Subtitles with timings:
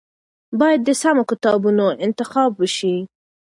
[0.59, 2.95] باید د سمو کتابونو انتخاب وشي.